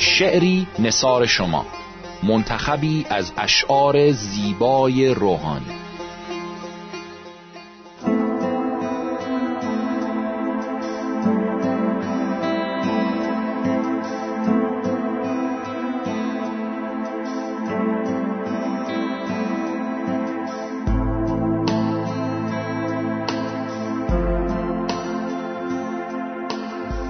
[0.00, 1.66] شعری نصار شما
[2.22, 5.64] منتخبی از اشعار زیبای روحانی.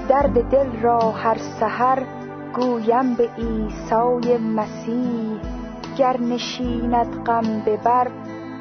[0.09, 2.20] درد دل را هر سحر
[2.55, 5.41] گویم به عیسی مسیح
[5.99, 8.11] گر نشیند غم ببر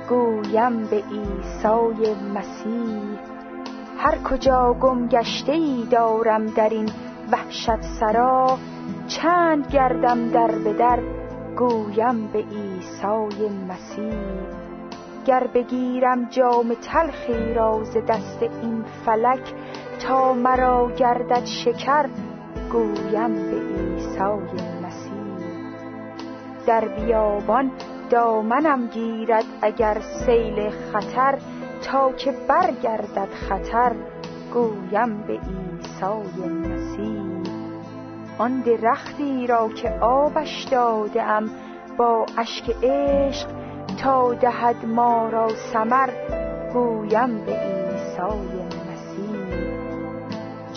[0.09, 3.19] گویم به عیسی مسیح.
[3.97, 6.89] هر کجا گم گشته ای دارم در این
[7.31, 8.57] وحشت سرا
[9.07, 10.99] چند گردم در به در
[11.57, 14.59] گویم به عیسی مسیح.
[15.25, 19.53] گر بگیرم جام تلخی را ز دست این فلک
[19.99, 22.05] تا مرا گردد شکر
[22.71, 24.19] گویم به عیسی
[24.83, 25.47] مسیح.
[26.67, 27.71] در بیابان
[28.09, 31.39] دامنم گیرد اگر سیل خطر
[31.83, 33.95] تا که برگردد خطر
[34.53, 37.19] گویم به عیسی مسیح.
[38.37, 41.49] آن درختی را که آبش داده ام
[41.97, 43.47] با اشک عشق
[44.03, 46.09] تا دهد ما را ثمر
[46.73, 48.58] گویم به عیسی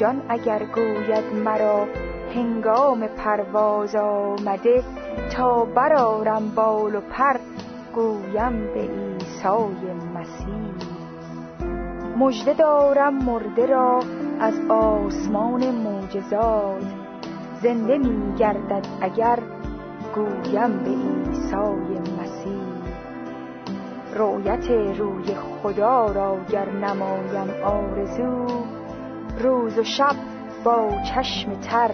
[0.02, 1.86] جان اگر گوید مرا
[2.34, 4.82] هنگام پرواز آمده
[5.32, 7.36] تا برارم بال و پر
[7.94, 10.74] گویم به عیسی مسیح.
[12.18, 13.98] مژده دارم مرده را
[14.40, 16.84] از آسمان معجزات.
[17.62, 19.38] زنده می گردد اگر
[20.14, 22.62] گویم به عیسی مسیح.
[24.16, 28.46] رویت روی خدا را گر نمایم آرزو
[29.38, 30.16] روز و شب
[30.64, 31.90] با چشم تر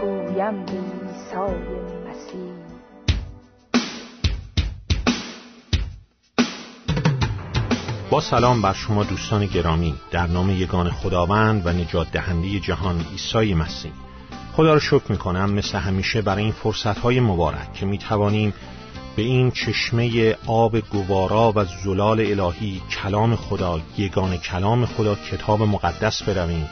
[0.00, 0.80] گویم به
[2.10, 2.52] مسیح.
[8.10, 9.94] با سلام بر شما دوستان گرامی.
[10.10, 13.92] در نام یگان خداوند و نجات دهنده جهان عیسی مسیح.
[14.52, 18.54] خدا را شکر می کنم مثل همیشه برای این فرصت های مبارک که می توانیم
[19.18, 26.22] به این چشمه آب گوارا و زلال الهی کلام خدا یگان کلام خدا کتاب مقدس
[26.22, 26.68] برویم.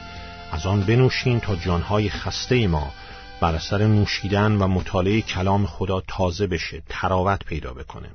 [0.52, 2.92] از آن بنوشیم تا جانهای خسته ما.
[3.40, 8.08] بر اثر نوشیدن و مطالعه کلام خدا تازه بشه تراوت پیدا بکنه.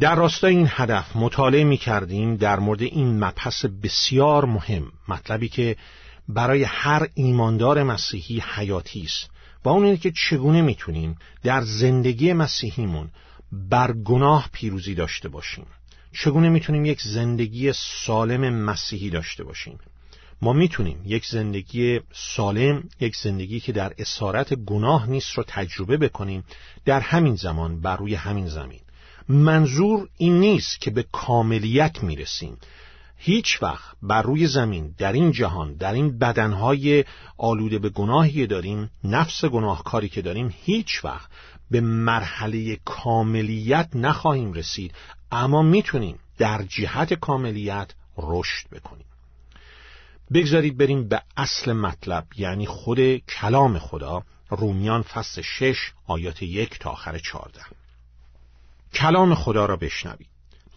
[0.00, 5.76] در راستای این هدف مطالعه می کردیم در مورد این مبحث بسیار مهم مطلبی که
[6.28, 9.39] برای هر ایماندار مسیحی حیاتی است.
[9.64, 13.10] و اون اینه که چگونه می‌تونیم در زندگی مسیحیمون
[13.52, 15.66] بر گناه پیروزی داشته باشیم.
[16.12, 19.78] چگونه می‌تونیم یک زندگی سالم مسیحی داشته باشیم؟
[20.42, 26.44] ما می‌تونیم یک زندگی سالم یک زندگی که در اسارت گناه نیست رو تجربه بکنیم
[26.84, 28.80] در همین زمان بر روی همین زمین.
[29.28, 32.56] منظور این نیست که به کاملیت می‌رسیم.
[33.22, 37.04] هیچ وقت بر روی زمین در این جهان در این بدنهای
[37.38, 41.30] آلوده به گناهی داریم نفس گناهکاری که داریم هیچ وقت
[41.70, 44.94] به مرحله کاملیت نخواهیم رسید.
[45.32, 49.06] اما می‌تونیم در جهت کاملیت رشد بکنیم.
[50.34, 56.90] بگذارید بریم به اصل مطلب یعنی خود کلام خدا رومیان فصل شش آیات یک تا
[56.90, 57.60] آخر چارده
[58.94, 60.28] کلام خدا را بشنوید.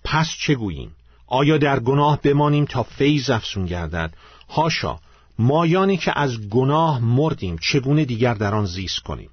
[0.03, 0.95] پس چه گوییم؟
[1.33, 4.13] آیا در گناه بمانیم تا فیض افسون گردد؟
[4.49, 4.99] هاشا
[5.39, 9.29] مایانی که از گناه مردیم چگونه دیگر در آن زیست کنیم؟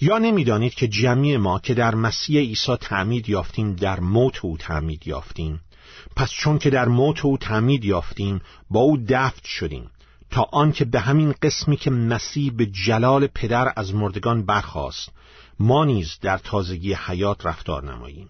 [0.00, 5.06] یا نمی‌دانید که جمعی ما که در مسیح عیسی تعمید یافتیم در موت او تعمید
[5.06, 5.60] یافتیم؟
[6.16, 9.90] پس چون که در موت او تعمید یافتیم با او دفت شدیم
[10.30, 15.08] تا آنکه به همین قسمی که مسیح به جلال پدر از مردگان برخاست
[15.58, 18.28] ما نیز در تازگی حیات رفتار نماییم.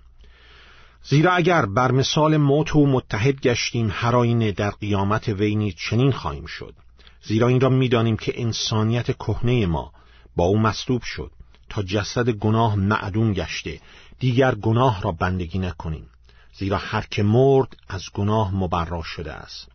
[1.07, 6.47] زیرا اگر بر مثال موت و متحد گشتیم هر آینه در قیامت وینی چنین خواهیم
[6.47, 6.75] شد.
[7.23, 9.93] زیرا این را می‌دانیم که انسانیت کهنه ما
[10.37, 11.31] با او مصلوب شد.
[11.69, 13.81] تا جسد گناه معدوم گشته
[14.19, 16.07] دیگر گناه را بندگی نکنیم.
[16.59, 19.69] زیرا هر که مرد از گناه مبرا شده است.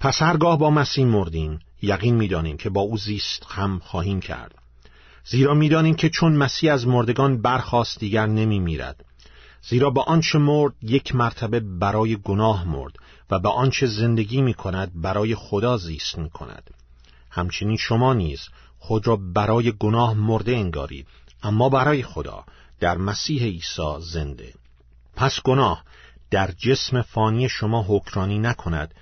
[0.00, 4.54] پس هرگاه با مسیح مردیم یقین می‌دانیم که با او زیست هم خواهیم کرد.
[5.24, 9.04] زیرا می‌دانیم که چون مسیح از مردگان برخواست دیگر نمی میرد
[9.68, 12.92] زیرا به آنچه مرد یک مرتبه برای گناه مرد
[13.30, 16.70] و به آنچه زندگی می کند برای خدا زیست می کند
[17.30, 18.40] همچنین شما نیز
[18.78, 21.06] خود را برای گناه مرده انگارید
[21.42, 22.44] اما برای خدا
[22.80, 24.54] در مسیح عیسی زنده.
[25.16, 25.84] پس گناه
[26.30, 28.94] در جسم فانی شما حکرانی نکند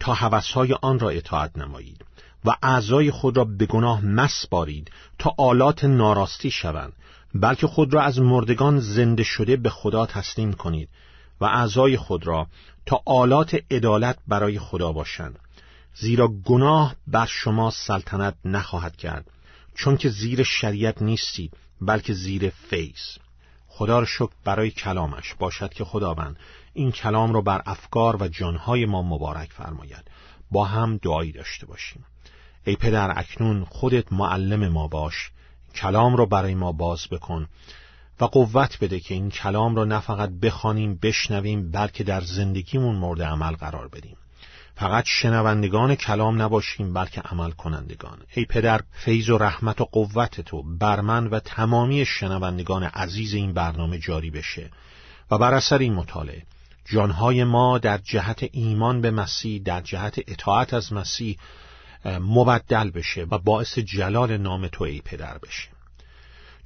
[0.00, 2.04] تا هوسهای آن را اطاعت نمایید
[2.44, 6.92] و اعضای خود را به گناه مسپارید تا آلات ناراستی شوند
[7.34, 10.88] بلکه خود را از مردگان زنده شده به خدا تسلیم کنید
[11.40, 12.46] و اعضای خود را
[12.86, 15.38] تا آلات عدالت برای خدا باشند.
[15.94, 19.30] زیرا گناه بر شما سلطنت نخواهد کرد
[19.74, 23.18] چون که زیر شریعت نیستید بلکه زیر فیض.
[23.68, 25.34] خدا را شکر برای کلامش.
[25.38, 26.36] باشد که خداوند
[26.74, 30.10] این کلام را بر افکار و جانهای ما مبارک فرماید.
[30.50, 32.04] با هم دعایی داشته باشیم.
[32.64, 35.30] ای پدر اکنون خودت معلم ما باش.
[35.74, 37.46] کلام را برای ما باز بکن
[38.20, 43.22] و قوت بده که این کلام را نه فقط بخوانیم بشنویم بلکه در زندگیمون مورد
[43.22, 44.16] عمل قرار بدیم.
[44.74, 50.62] فقط شنوندگان کلام نباشیم بلکه عمل کنندگان ای پدر فیض و رحمت و قوت تو
[50.62, 54.70] بر من و تمامی شنوندگان عزیز این برنامه جاری بشه
[55.30, 56.42] و بر اثر این مطالعه.
[56.84, 61.38] جانهای ما در جهت ایمان به مسیح در جهت اطاعت از مسیح
[62.04, 65.68] مبدل بشه و باعث جلال نام تو ای پدر بشه.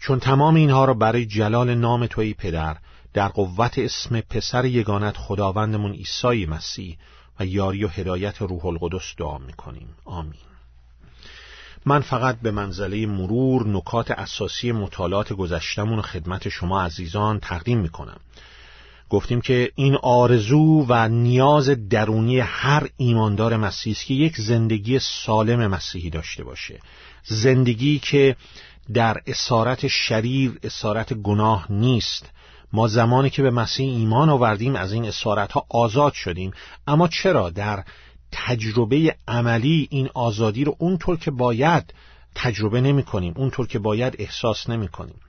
[0.01, 2.77] چون تمام اینها را برای جلال نام تو ای پدر
[3.13, 6.99] در قوت اسم پسر یگانت خداوندمون عیسی مسیح
[7.41, 9.89] و یاری و هدایت روح القدس دعا می‌کنیم.
[10.05, 10.41] آمین.
[11.87, 18.21] من فقط به منزله مرور نکات اساسی مطالعات گذشتمون و خدمت شما عزیزان تقدیم می‌کنم.
[19.11, 25.67] گفتیم که این آرزو و نیاز درونی هر ایماندار مسیحی است که یک زندگی سالم
[25.67, 26.81] مسیحی داشته باشه.
[27.25, 28.37] زندگی که
[28.95, 32.31] در اسارت شریر اسارت گناه نیست.
[32.73, 36.51] ما زمانی که به مسیح ایمان آوردیم از این اسارت ها آزاد شدیم.
[36.87, 37.85] اما چرا در
[38.33, 41.95] تجربه عملی این آزادی رو اونطور که باید
[42.35, 45.21] تجربه نمی کنیم اونطور که باید احساس نمی کنیم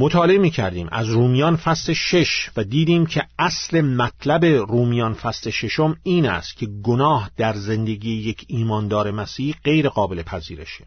[0.00, 5.96] مطالعه می کردیم از رومیان فصل شش و دیدیم که اصل مطلب رومیان فصل ششم
[6.02, 10.84] این است که گناه در زندگی یک ایماندار مسیحی غیر قابل پذیرشه.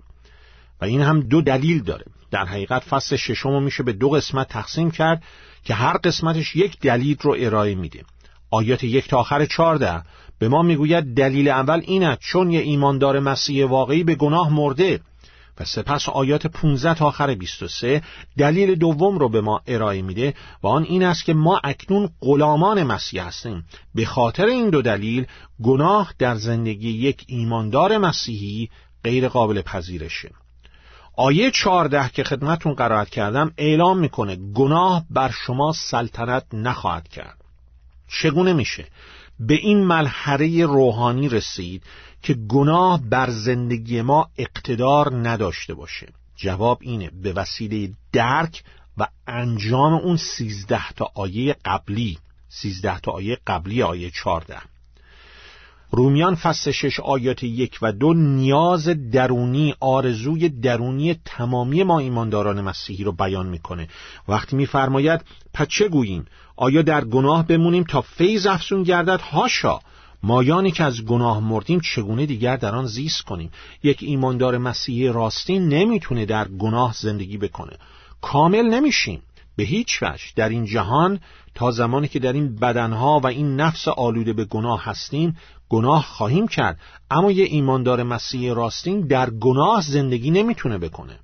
[0.82, 2.06] و این هم دو دلیل داره.
[2.32, 5.24] در حقیقت فصل ششم رو میشه به دو قسمت تقسیم کرد
[5.64, 8.04] که هر قسمتش یک دلیل رو ارائه میده.
[8.52, 10.02] آیات یک تا آخر چارده
[10.40, 15.00] به ما می‌گوید دلیل اول اینه چون یه ایماندار مسیح واقعی به گناه مرده
[15.66, 18.02] سپس آیات 15 تا آخر 23
[18.38, 22.84] دلیل دوم رو به ما ارائه میده و آن این است که ما اکنون غلامان
[22.84, 23.66] مسیح هستیم.
[23.96, 25.26] به خاطر این دو دلیل
[25.64, 28.70] گناه در زندگی یک ایماندار مسیحی
[29.04, 30.32] غیر قابل پذیرشه.
[31.18, 37.38] آیه 14 که خدمتون قرائت کردم اعلام می‌کنه گناه بر شما سلطنت نخواهد کرد.
[38.22, 38.86] چگونه میشه؟
[39.48, 41.84] به این ملحره روحانی رسید
[42.22, 46.08] که گناه بر زندگی ما اقتدار نداشته باشه.
[46.36, 48.64] جواب اینه به وسیله درک
[48.98, 52.18] و انجام اون سیزده تا آیه قبلی
[52.50, 54.58] سیزده تا آیه قبلی آیه چارده
[55.92, 63.04] رومیان فصل شش آیات یک و دو نیاز درونی آرزوی درونی تمامی ما ایمانداران مسیحی
[63.04, 63.88] رو بیان می‌کنه.
[64.28, 65.22] وقتی میفرماید
[65.54, 69.80] پس چه گوییم؟ آیا در گناه بمونیم تا فیض افسون گردد؟ هاشا!
[70.24, 73.52] مایانی که از گناه مردیم چگونه دیگر در آن زیست کنیم؟
[73.84, 77.78] یک ایماندار مسیحی راستین نمی‌تونه در گناه زندگی بکنه.
[78.22, 79.22] کامل نمیشیم.
[79.56, 80.24] به هیچ وجه.
[80.36, 81.20] در این جهان
[81.56, 85.38] تا زمانی که در این بدنها و این نفس آلوده به گناه هستیم
[85.70, 86.80] گناه خواهیم کرد.
[87.12, 91.20] اما یه ایماندار مسیح راستین در گناه زندگی نمی‌تونه بکنه.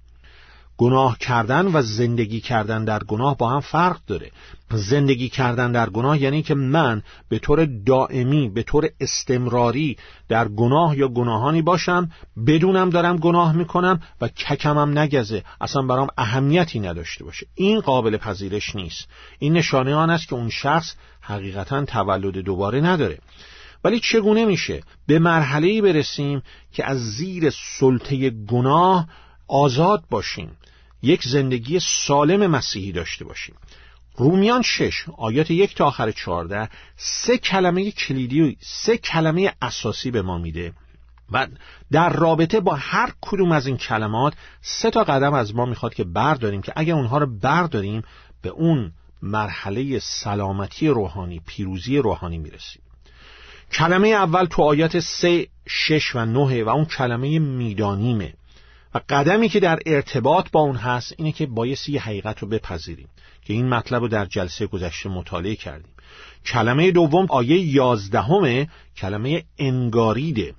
[0.77, 4.31] گناه کردن و زندگی کردن در گناه با هم فرق داره.
[4.71, 9.97] زندگی کردن در گناه یعنی که من به طور دائمی به طور استمراری
[10.29, 12.11] در گناه یا گناهانی باشم
[12.47, 15.43] بدونم دارم گناه می‌کنم و ککمم نگزه.
[15.61, 17.47] اصلا برام اهمیتی نداشته باشه.
[17.55, 19.07] این قابل پذیرش نیست.
[19.39, 23.19] این نشانه آن است که اون شخص حقیقتا تولد دوباره نداره.
[23.83, 26.41] ولی چگونه میشه؟ به مرحله برسیم
[26.71, 29.07] که از زیر سلطه گناه
[29.47, 30.51] آزاد باشیم.
[31.07, 33.55] یک زندگی سالم مسیحی داشته باشیم.
[34.15, 40.21] رومیان شش آیات یک تا آخر چهارده سه کلمه کلیدی و سه کلمه اساسی به
[40.21, 40.73] ما میده.
[41.31, 41.47] و
[41.91, 46.03] در رابطه با هر کدوم از این کلمات سه تا قدم از ما می‌خواد که
[46.03, 48.03] برداریم که اگر اونها رو برداریم
[48.41, 52.81] به اون مرحله سلامتی روحانی پیروزی روحانی می‌رسیم.
[53.71, 58.33] کلمه اول تو آیات سه شش و نه و اون کلمه میدانیمه.
[58.99, 63.07] قدمی که در ارتباط با اون هست اینه که بایستی حقیقت رو بپذیریم
[63.45, 65.91] که این مطلب رو در جلسه گذشته مطالعه کردیم.
[66.45, 70.53] کلمه دوم آیه یازدهمه کلمه انگاریده.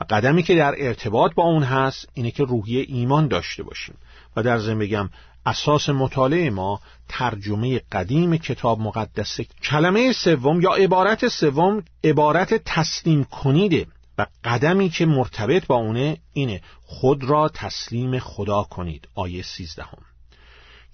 [0.00, 3.94] و قدمی که در ارتباط با اون هست اینه که روحیه ایمان داشته باشیم.
[4.36, 5.10] و در ضمن بگم
[5.46, 9.46] اساس مطالعه ما ترجمه قدیم کتاب مقدسه.
[9.62, 13.86] کلمه سوم یا عبارت سوم عبارت تسلیم کنیده.
[14.20, 19.08] و قدمی که مرتبط با اونه اینه خود را تسلیم خدا کنید.
[19.14, 20.02] آیه سیزدهم.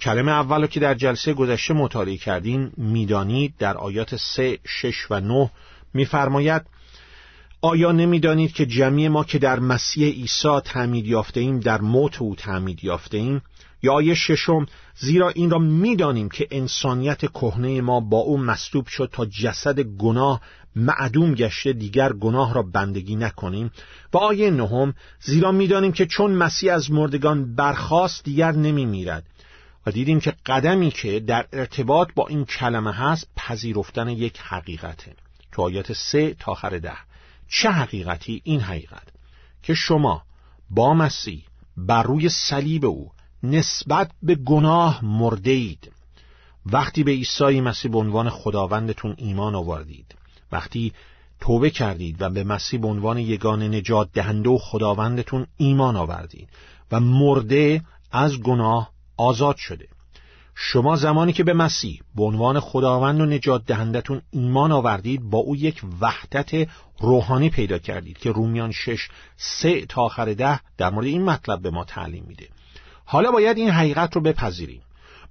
[0.01, 5.51] کلمه اول که در جلسه گذشته مطالعه کردیم می‌دانید در آیات سه، شش و نه
[5.95, 6.63] میفرماید
[7.61, 12.37] آیا نمی‌دانید که جمعی ما که در مسیح عیسی تعمید یافته ایم در موت او
[12.37, 13.43] تعمید یافته ایم؟
[13.83, 19.11] یا آیه ششم زیرا این را می‌دانیم که انسانیت کهنه ما با او مصلوب شد
[19.13, 20.41] تا جسد گناه
[20.77, 23.71] معدوم گشته دیگر گناه را بندگی نکنیم.
[24.13, 29.25] و آیه نهم زیرا می‌دانیم که چون مسیح از مردگان برخاست دیگر نمی میرد
[29.87, 35.17] و دیدیم که قدمی که در ارتباط با این کلمه هست پذیرفتن یک حقیقته.
[35.53, 36.97] تو آیات سه تا آخر ده.
[37.49, 39.09] چه حقیقتی؟ این حقیقت
[39.63, 40.23] که شما
[40.71, 41.45] با مسیح
[41.77, 45.93] بر روی صلیب او نسبت به گناه مرده اید
[46.67, 50.15] وقتی به عیسی مسیح به عنوان خداوندتون ایمان آوردید
[50.53, 50.93] وقتی
[51.41, 56.49] توبه کردید و به مسیح به عنوان یگان نجات دهنده و خداوندتون ایمان آوردید
[56.93, 59.89] و مرده از گناه آزاد شده.
[60.59, 65.57] شما زمانی که به مسیح به عنوان خداوند و نجات دهندتون ایمان آوردید با او
[65.57, 66.69] یک وحدت
[67.01, 71.71] روحانی پیدا کردید که رومیان شش سه تا آخر ده در مورد این مطلب به
[71.71, 72.49] ما تعلیم میده.
[73.05, 74.83] حالا باید این حقیقت رو بپذیریم.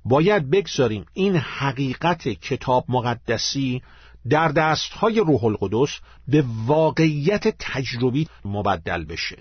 [0.06, 3.82] باید بگذاریم این حقیقت کتاب مقدسی
[4.30, 9.38] در دستهای روح القدس به واقعیت تجربی مبدل بشه.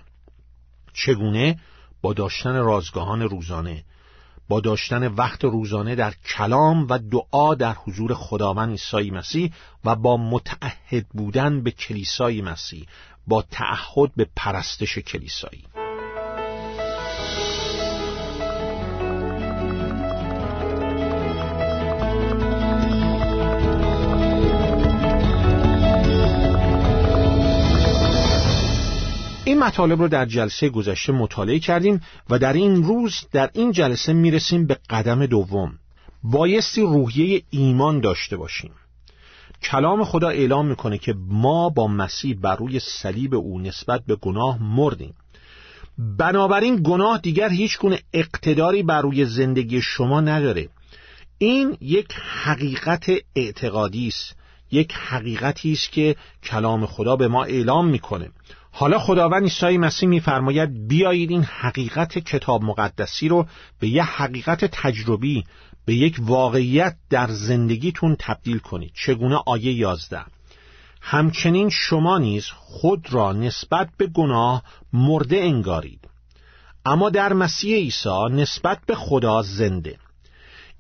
[0.93, 1.59] چگونه؟
[2.03, 3.85] با داشتن رازگاهان روزانه.
[4.49, 9.53] با داشتن وقت روزانه در کلام و دعا در حضور خداوند عیسی مسیح
[9.85, 12.87] و با متعهد بودن به کلیسای مسیح
[13.27, 15.65] با تعهد به پرستش کلیسایی.
[29.65, 34.67] مطالب رو در جلسه گذشته مطالعه کردیم و در این روز در این جلسه می‌رسیم
[34.67, 35.79] به قدم دوم.
[36.23, 38.71] بایستی روحیه ایمان داشته باشیم.
[39.63, 44.63] کلام خدا اعلام می‌کنه که ما با مسیح بر روی صلیب او نسبت به گناه
[44.63, 45.15] مردیم.
[45.99, 50.69] بنابراین گناه دیگر هیچ گونه اقتداری بر روی زندگی شما نداره.
[51.39, 53.07] این یک حقیقت
[53.37, 54.37] اعتقادی است.
[54.71, 58.31] یک حقیقتی است که کلام خدا به ما اعلام می‌کنه.
[58.77, 63.47] حالا خداوند عیسی مسیح میفرماید بیایید این حقیقت کتاب مقدسی رو
[63.81, 65.45] به یک حقیقت تجربی
[65.85, 68.93] به یک واقعیت در زندگیتون تبدیل کنید.
[68.95, 70.25] چگونه؟ آیه یازده.
[71.01, 74.63] همچنین شما نیز خود را نسبت به گناه
[74.93, 76.01] مرده انگارید.
[76.87, 79.99] اما در مسیح عیسی نسبت به خدا زنده.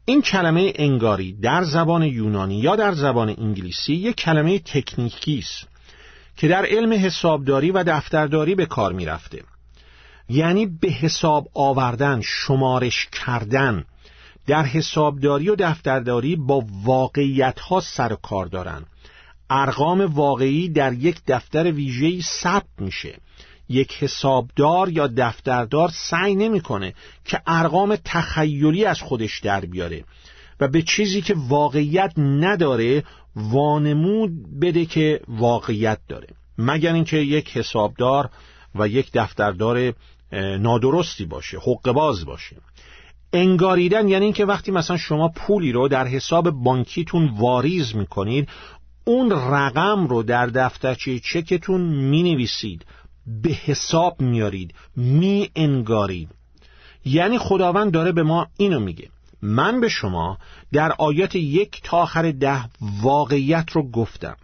[0.05, 5.74] این کلمه انگاری در زبان یونانی یا در زبان انگلیسی یک کلمه تکنیکی است.
[6.37, 9.43] که در علم حسابداری و دفترداری به کار می‌رفته
[10.29, 13.85] یعنی به حساب آوردن شمارش کردن.
[14.47, 18.85] در حسابداری و دفترداری با واقعیت ها سر و کار دارن.
[19.51, 23.19] ارقام واقعی در یک دفتر ویژه‌ای ثبت میشه.
[23.69, 30.05] یک حسابدار یا دفتردار سعی نمی‌کنه که ارقام تخیلی از خودش در بیاره.
[30.61, 33.05] و به چیزی که واقعیت نداره
[33.37, 36.29] وانمود بده که واقعیت داره.
[36.59, 38.31] مگر اینکه یک حسابدار
[38.75, 39.93] و یک دفتردار
[40.59, 42.57] نادرستی باشه حق باز باشه.
[43.33, 48.49] انگاریدن یعنی اینکه وقتی مثلا شما پولی رو در حساب بانکیتون واریز می‌کنید
[49.05, 52.87] اون رقم رو در دفترچه چکتون می نویسید
[53.43, 56.29] به حساب میارید می انگارید
[57.05, 59.09] یعنی خداوند داره به ما اینو میگه.
[59.45, 60.39] من به شما
[60.73, 62.65] در آیات یک تا آخر ده
[63.03, 64.37] واقعیت رو گفتم.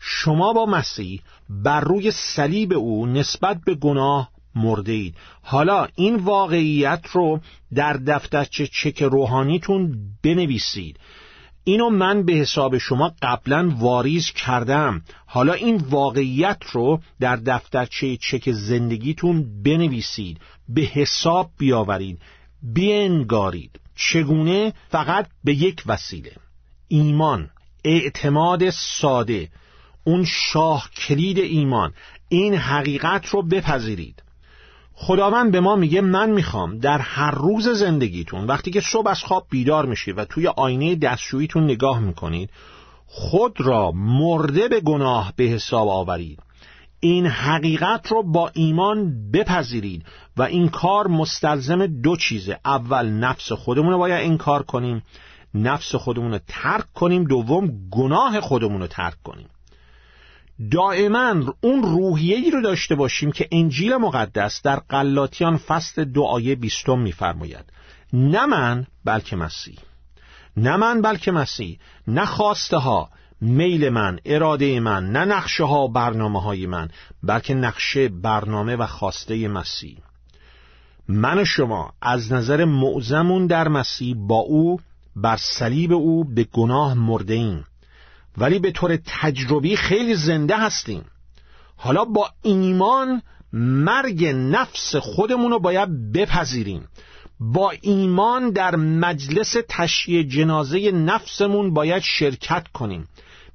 [0.00, 7.06] شما با مسیح بر روی صلیب او نسبت به گناه مرده اید حالا این واقعیت
[7.12, 7.40] رو
[7.74, 10.98] در دفترچه چک روحانیتون بنویسید.
[11.64, 15.02] اینو من به حساب شما قبلا واریز کردم.
[15.26, 20.40] حالا این واقعیت رو در دفترچه چک زندگیتون بنویسید.
[20.68, 22.18] به حساب بیاورید.
[22.62, 26.32] بینگارید چگونه فقط به یک وسیله؟
[26.88, 27.50] ایمان
[27.84, 29.48] اعتماد ساده
[30.04, 31.92] اون شاه کلید ایمان.
[32.28, 34.22] این حقیقت رو بپذیرید.
[34.94, 39.46] خداوند به ما میگه من می‌خوام در هر روز زندگیتون وقتی که صبح از خواب
[39.50, 42.50] بیدار میشید و توی آینه دستشویتون نگاه می‌کنید
[43.06, 46.38] خود را مرده به گناه به حساب آورید.
[47.04, 50.04] این حقیقت رو با ایمان بپذیرید
[50.36, 52.58] و این کار مستلزم دو چیزه.
[52.64, 55.02] اول نفس خودمون رو باید این کار کنیم
[55.54, 59.48] نفس خودمون رو ترک کنیم دوم گناه خودمون رو ترک کنیم.
[60.70, 66.98] دائما اون روحیه ای رو داشته باشیم که انجیل مقدس در قلاتیان فصل دعای بیستم
[66.98, 67.64] میفرماید.
[68.12, 69.78] نه من بلکه مسیح.
[70.56, 71.78] نه من بلکه مسیح.
[72.08, 73.10] نه خواسته ها.
[73.40, 76.88] میل من اراده من نه نقشه ها برنامه های من
[77.22, 79.98] بلکه نقشه برنامه و خواسته مسیح.
[81.08, 84.80] من و شما از نظر معزمون در مسیح با او
[85.16, 87.64] بر صلیب او به گناه مرده ایم.
[88.38, 91.04] ولی به طور تجربی خیلی زنده هستیم.
[91.76, 93.22] حالا با ایمان
[93.52, 96.88] مرگ نفس خودمون رو باید بپذیریم.
[97.40, 103.08] با ایمان در مجلس تشییع جنازه نفسمون باید شرکت کنیم.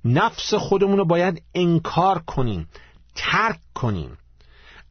[0.05, 2.67] نفس خودمون رو باید انکار کنیم
[3.15, 4.17] ترک کنیم.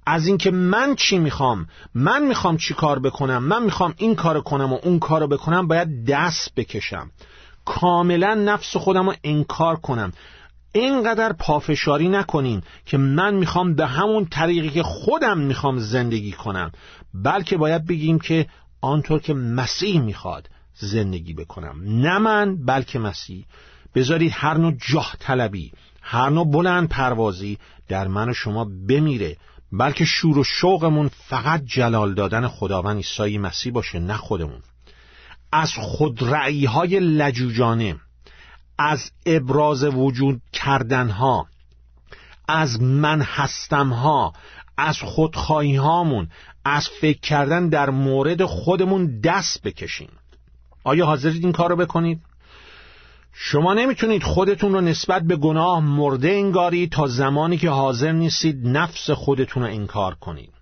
[0.06, 4.72] از اینکه من چی می‌خوام من می‌خوام چی کار بکنم من می‌خوام این کار کنم
[4.72, 7.10] و اون کار بکنم باید دست بکشم.
[7.64, 10.12] کاملا نفس خودم رو انکار کنم.
[10.72, 16.72] اینقدر پافشاری نکنیم که من می‌خوام به همون طریقی که خودم می‌خوام زندگی کنم
[17.14, 18.46] بلکه باید بگیم که
[18.80, 21.76] آنطور که مسیح می‌خواد زندگی بکنم.
[21.84, 23.44] نه من بلکه مسیح.
[23.98, 29.36] بذارید هر نوع جاه طلبی هر نوع بلند پروازی در من و شما بمیره
[29.72, 34.62] بلکه شور و شوقمون فقط جلال دادن خداوند عیسی مسیح باشه نه خودمون
[35.52, 37.96] از خودرعی های لجوجانه
[38.78, 41.46] از ابراز وجود کردنها
[42.48, 44.32] از من هستمها
[44.76, 46.28] از خودخواهی هامون
[46.64, 50.10] از فکر کردن در مورد خودمون دست بکشیم
[50.84, 52.20] آیا حاضرید این کار رو بکنید؟
[53.40, 59.10] شما نمی‌تونید خودتون رو نسبت به گناه مرده انگاری تا زمانی که حاضر نیستید نفس
[59.10, 60.52] خودتون رو انکار کنید.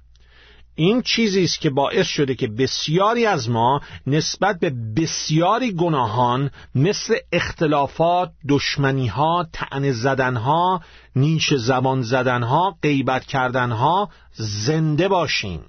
[0.75, 7.15] این چیزی است که باعث شده که بسیاری از ما نسبت به بسیاری گناهان مثل
[7.33, 10.81] اختلافات، دشمنیها، تن زدنها،
[11.17, 15.61] نیش زبان زدنها، غیبت کردنها زنده باشیم.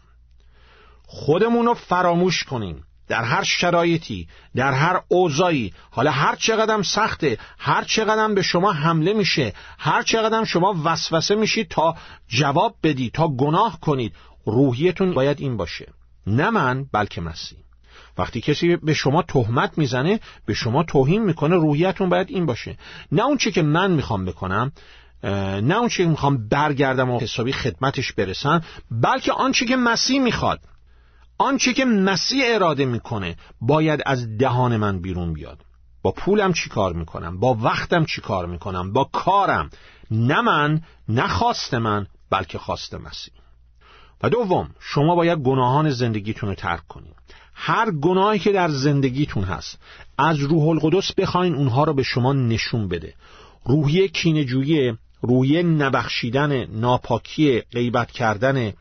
[1.06, 2.84] خودمون رو فراموش کنیم.
[3.08, 5.74] در هر شرایطی در هر اوضاعی.
[5.91, 11.67] حالا هر چقدر سخته هر چقدر به شما حمله میشه هر چقدر شما وسوسه میشید
[11.67, 11.96] تا
[12.28, 14.13] جواب بدید تا گناه کنید.
[14.46, 15.93] روحیتون باید این باشه.
[16.28, 17.60] نه من بلکه مسیح.
[18.17, 22.78] وقتی کسی به شما تهمت می‌زنه به شما توهین می‌کنه روحیتون باید این باشه.
[23.12, 24.72] نه اون چی که من می‌خوام بکنم
[25.24, 30.60] نه اون چی که می‌خوام برگردم و حسابی خدمتش برسم بلکه آنچه که مسیح می‌خواد.
[31.38, 35.65] آنچه که مسیح اراده می‌کنه باید از دهان من بیرون بیاد.
[36.02, 39.69] با پولم چی کار می‌کنم؟ با وقتم چی کار می‌کنم؟ با کارم.
[40.12, 43.34] نه من نه خواست من بلکه خواست مسیح.
[44.23, 47.15] و دوم شما باید گناهان زندگیتون رو ترک کنید.
[47.54, 49.80] هر گناهی که در زندگیتون هست
[50.17, 53.13] از روح القدس بخواین اونها رو به شما نشون بده.
[53.65, 58.73] روحیه کینجویی روحیه نبخشیدن ناپاکی غیبت کردن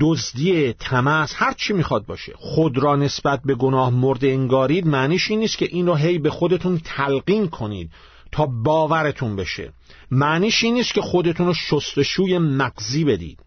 [0.00, 2.32] دزدی تمس هر چی می‌خواد باشه.
[2.36, 6.30] خود را نسبت به گناه مرد انگارید معنیش این نیست که این رو هی به
[6.30, 7.90] خودتون تلقین کنید
[8.32, 9.72] تا باورتون بشه.
[10.10, 13.38] معنیش این نیست که خودتون رو شستشوی مغزی بدید.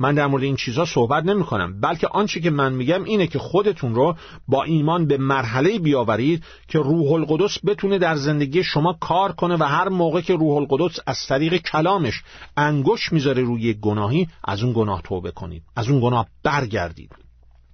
[0.00, 3.38] من در مورد این چیزها صحبت نمی کنم بلکه آنچه که من میگم اینه که
[3.38, 4.16] خودتون رو
[4.48, 9.62] با ایمان به مرحله بیاورید که روح القدس بتونه در زندگی شما کار کنه و
[9.62, 12.22] هر موقع که روح القدس از طریق کلامش
[12.56, 17.10] انگوش می‌ذاره روی گناهی از اون گناه توبه کنید از اون گناه برگردید.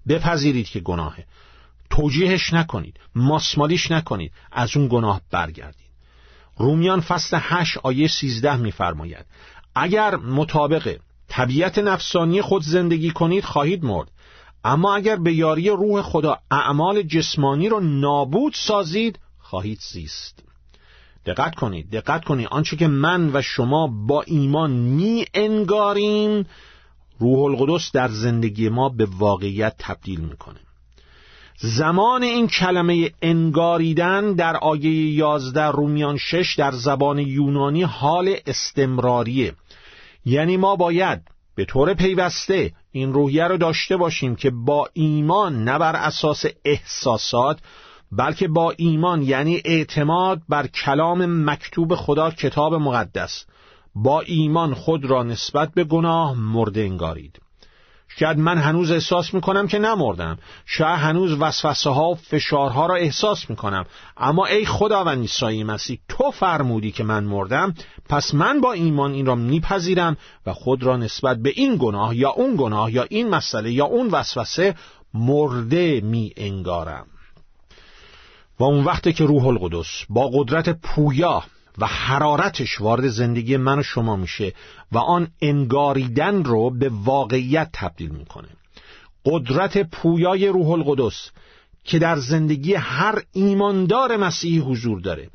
[0.09, 1.25] بپذیرید که گناهه.
[1.91, 5.87] توجیهش نکنید ماسمالیش نکنید از اون گناه برگردید.
[6.57, 9.27] رومیان فصل 8 آیه 13 میفرماید
[9.75, 14.09] اگر مطابق طبیعت نفسانی خود زندگی کنید خواهید مرد.
[14.65, 20.43] اما اگر به یاری روح خدا اعمال جسمانی را نابود سازید خواهید زیست.
[21.27, 22.49] دقت کنید دقت کنید.
[22.51, 26.47] آنچه که من و شما با ایمان می انگاریم
[27.19, 30.61] روح القدس در زندگی ما به واقعیت تبدیل می‌کنه.
[31.59, 39.53] زمان این کلمه انگاریدن در آیه 11 رومیان 6 در زبان یونانی حال استمراریه.
[40.27, 41.21] یعنی ما باید
[41.55, 47.59] به طور پیوسته این روحیه رو داشته باشیم که با ایمان نه بر اساس احساسات
[48.13, 53.47] بلکه با ایمان یعنی اعتماد بر کلام مکتوب خدا کتاب مقدس.
[53.95, 57.41] با ایمان خود را نسبت به گناه مرده انگارید.
[58.19, 60.39] شاید من هنوز احساس می‌کنم که نمردم.
[60.67, 63.85] شاید هنوز وسوسه ها و فشارها را احساس می‌کنم.
[64.17, 67.75] اما ای خداوند عیسی مسیح تو فرمودی که من مردم
[68.09, 72.31] پس من با ایمان این را میپذیرم و خود را نسبت به این گناه یا
[72.31, 74.75] اون گناه یا این مسئله یا اون وسوسه
[75.15, 77.07] مرده می انگارم
[78.59, 81.43] و اون وقتی که روح القدس با قدرت پویا
[81.79, 84.53] و حرارتش وارد زندگی من و شما میشه
[84.93, 88.49] و آن انگاریدن رو به واقعیت تبدیل می‌کنه.
[89.25, 91.31] قدرت پویای روح القدس
[91.85, 95.31] که در زندگی هر ایماندار مسیحی حضور داره.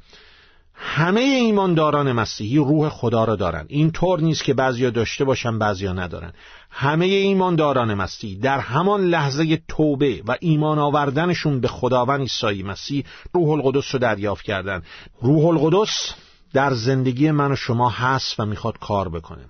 [0.84, 3.66] همه ایمانداران مسیحی روح خدا را دارن.
[3.70, 6.34] این طور نیست که بعضیا داشته باشن بعضیا ندارن.
[6.72, 13.50] همه ایمانداران مسیحی در همان لحظه توبه و ایمان آوردنشون به خداوند عیسی مسیح روح
[13.50, 14.84] القدس رو دریافت کردن.
[15.22, 16.14] روح القدس
[16.54, 19.46] در زندگی من و شما هست و می‌خواد کار بکنه.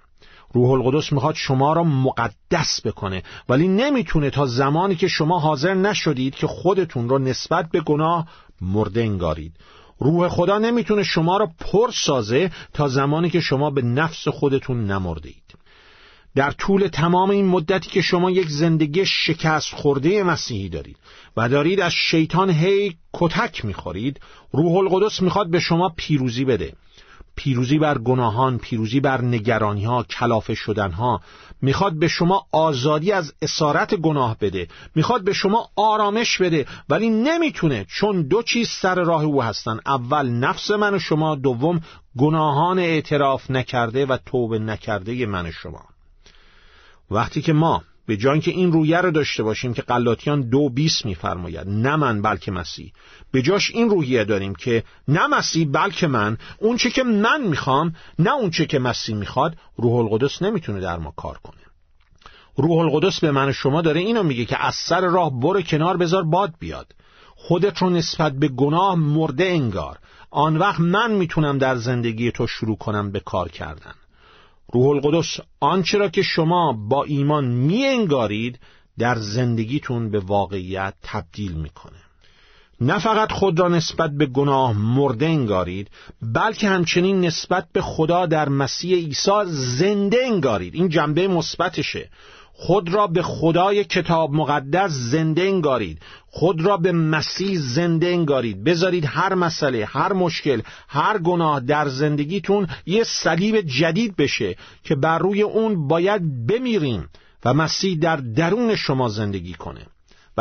[0.54, 3.24] روح القدس می‌خواد شما را مقدس بکنه.
[3.50, 8.28] ولی نمی‌تونه تا زمانی که شما حاضر نشدید که خودتون را نسبت به گناه
[8.62, 9.56] مرده انگارید.
[10.00, 15.44] روح خدا نمی‌تونه شما را پر سازه تا زمانی که شما به نفس خودتون نمردید.
[16.36, 20.98] در طول تمام این مدتی که شما یک زندگی شکست خورده مسیحی دارید
[21.38, 24.20] و دارید از شیطان هی کتک می‌خورید
[24.52, 26.74] روح القدس می‌خواد به شما پیروزی بده.
[27.36, 31.22] پیروزی بر گناهان پیروزی بر نگرانی ها کلافه شدن ها
[31.62, 34.68] می‌خواد به شما آزادی از اسارت گناه بده.
[34.96, 36.66] می‌خواد به شما آرامش بده.
[36.90, 39.80] ولی نمی‌تونه چون دو چیز سر راه او هستن.
[39.86, 41.36] اول نفس من و شما.
[41.36, 41.82] دوم
[42.18, 45.86] گناهان اعتراف نکرده و توبه نکرده من و شما.
[47.12, 51.06] وقتی که ما به جای که این رویه رو داشته باشیم که قلاتیان دو بیس
[51.06, 52.94] میفرماید نه من بلکه مسیح.
[53.32, 57.96] به جاش این روحیه داریم که نه مسیح بلکه من اون چه که من می‌خوام
[58.20, 61.62] نه اون چه که مسیح می‌خواد روح القدس نمی‌تونه در ما کار کنه.
[62.58, 66.24] روح القدس به من شما داره اینو میگه که از سر راه برو کنار بذار
[66.24, 66.96] باد بیاد.
[67.36, 69.98] خودت رو نسبت به گناه مرده انگار.
[70.32, 73.94] آن وقت من می‌تونم در زندگی تو شروع کنم به کار کردن.
[74.74, 78.60] روح القدس آنچه را که شما با ایمان می انگارید
[79.00, 82.11] در زندگیتون به واقعیت تبدیل می‌کنه
[82.82, 85.88] نه فقط خود را نسبت به گناه مرده انگارید
[86.22, 90.76] بلکه همچنین نسبت به خدا در مسیح عیسی زنده انگارید.
[90.76, 92.10] این جنبه مثبتشه.
[92.54, 96.02] خود را به خدای کتاب مقدس زنده انگارید.
[96.28, 98.64] خود را به مسیح زنده انگارید.
[98.64, 105.20] بذارید هر مسئله هر مشکل هر گناه در زندگیتون یه صلیب جدید بشه که بر
[105.20, 107.10] روی اون باید بمیریم
[107.46, 109.86] و مسیح در درون شما زندگی کنه.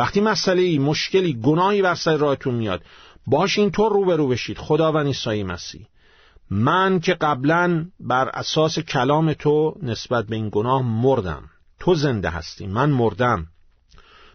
[0.01, 2.81] وقتی مسئله مشکلی گناهی بر سر راهتون میاد
[3.27, 4.57] باش اینطور روبرو بشید.
[4.57, 5.87] خداوند عیسی مسیح.
[6.49, 11.43] من که قبلا بر اساس کلام تو نسبت به این گناه مردم.
[11.79, 13.47] تو زنده هستی من مردم.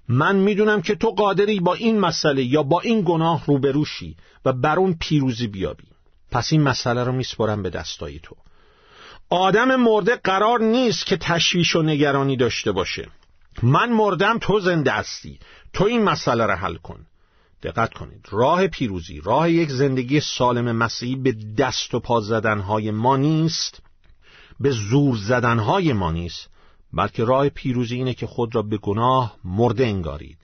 [0.08, 4.78] من می‌دونم که تو قادری با این مسئله یا با این گناه روبروشی و بر
[4.78, 5.88] اون پیروزی بیابی.
[6.30, 8.36] پس این مسئله رو میسپرم به دستای تو.
[9.30, 13.08] آدم مرده قرار نیست که تشویش و نگرانی داشته باشه.
[13.62, 15.38] من مردم تو زنده هستی.
[15.72, 17.06] تو این مسئله رو حل کن.
[17.62, 18.26] دقت کنید.
[18.30, 23.82] راه پیروزی راه یک زندگی سالم مسیحی به دست و پا زدنهای ما نیست
[24.60, 26.48] به زور زدنهای ما نیست
[26.92, 30.38] بلکه راه پیروزی اینه که خود را به گناه مرده انگارید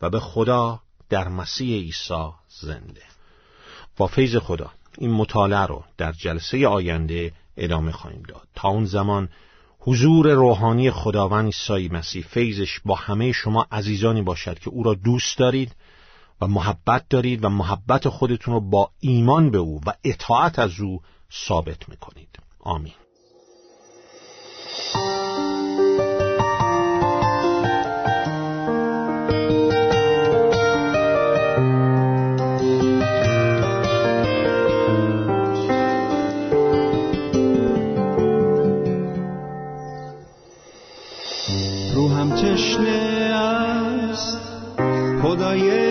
[0.00, 3.02] و به خدا در مسیح عیسی زنده.
[3.96, 8.48] با فیض خدا این مطالعه رو در جلسه آینده ادامه خواهیم داد.
[8.54, 9.28] تا اون زمان
[9.82, 15.38] حضور روحانی خداوند عیسی مسیح فیضش با همه شما عزیزانی باشد که او را دوست
[15.38, 15.72] دارید
[16.40, 21.00] و محبت دارید و محبت خودتون رو با ایمان به او و اطاعت از او
[21.46, 22.38] ثابت می‌کنید.
[22.60, 22.92] آمین.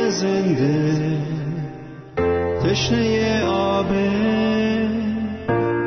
[0.09, 1.17] زنده.
[2.63, 3.91] تشنه آب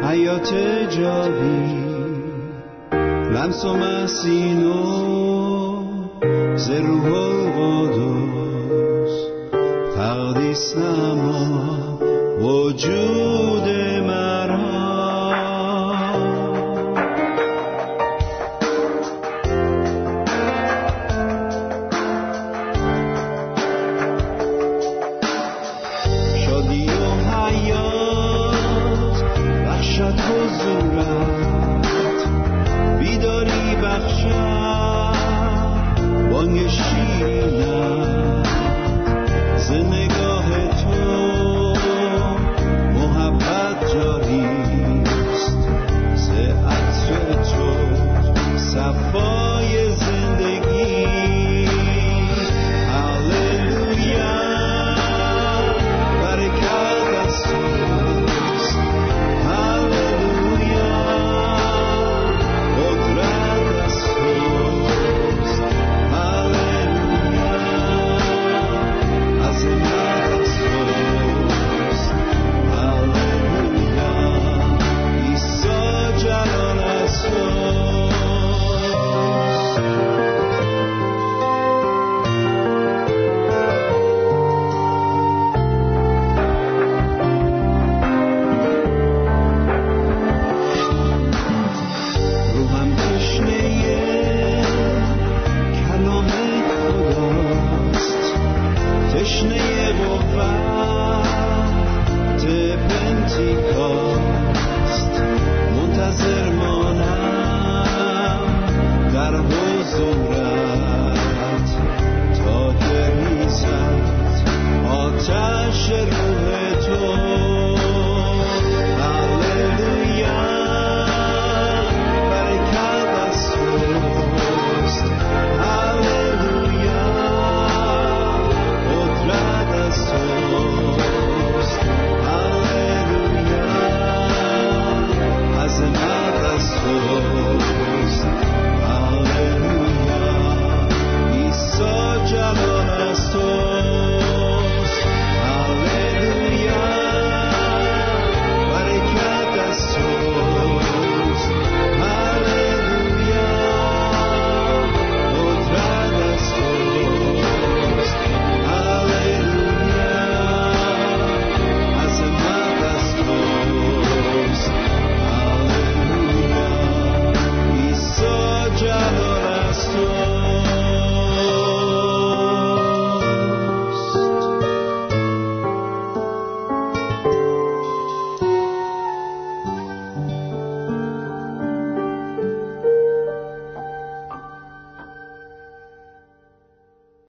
[0.02, 0.54] حیات
[0.90, 1.82] جاوی.
[3.34, 4.82] لمس و مسینو
[6.56, 8.34] ز روح القدس
[9.96, 10.76] تقدیس